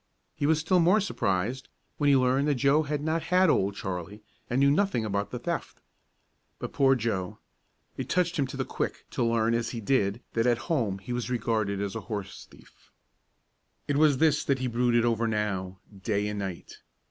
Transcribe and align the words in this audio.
He 0.35 0.47
was 0.47 0.57
still 0.57 0.79
more 0.79 0.99
surprised 0.99 1.69
when 1.99 2.07
he 2.09 2.15
learned 2.15 2.47
that 2.47 2.55
Joe 2.55 2.81
had 2.81 3.03
not 3.03 3.21
had 3.21 3.51
Old 3.51 3.75
Charlie, 3.75 4.23
and 4.49 4.59
knew 4.59 4.71
nothing 4.71 5.05
about 5.05 5.29
the 5.29 5.37
theft. 5.37 5.79
But 6.57 6.73
poor 6.73 6.95
Joe! 6.95 7.37
It 7.97 8.09
touched 8.09 8.39
him 8.39 8.47
to 8.47 8.57
the 8.57 8.65
quick 8.65 9.05
to 9.11 9.23
learn, 9.23 9.53
as 9.53 9.69
he 9.69 9.79
did, 9.79 10.23
that 10.33 10.47
at 10.47 10.57
home 10.71 10.97
he 10.97 11.13
was 11.13 11.29
regarded 11.29 11.79
as 11.79 11.95
a 11.95 12.01
horse 12.01 12.47
thief. 12.49 12.89
It 13.87 13.97
was 13.97 14.17
this 14.17 14.43
that 14.43 14.57
he 14.57 14.65
brooded 14.65 15.05
over 15.05 15.27
now, 15.27 15.77
day 16.01 16.27
and 16.27 16.39
night. 16.39 16.79